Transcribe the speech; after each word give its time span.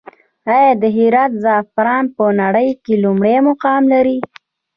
آیا 0.55 0.71
د 0.81 0.83
هرات 0.97 1.31
زعفران 1.43 2.05
په 2.15 2.25
نړۍ 2.41 2.69
کې 2.83 2.93
لومړی 3.03 3.37
مقام 3.49 3.81
لري؟ 3.93 4.17